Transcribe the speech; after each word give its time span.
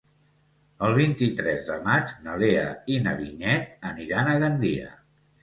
El 0.85 0.95
vint-i-tres 0.99 1.61
de 1.67 1.75
maig 1.87 2.15
na 2.29 2.39
Lea 2.45 2.65
i 2.95 2.99
na 3.09 3.15
Vinyet 3.21 3.87
aniran 3.93 4.33
a 4.33 4.37
Gandia. 4.47 4.91